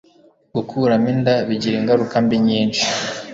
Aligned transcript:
Gukuramo 0.55 1.07
inda 1.13 1.33
bigira 1.47 1.75
ingaruka 1.79 2.15
mbi 2.25 2.37
nyinshi 2.47 2.85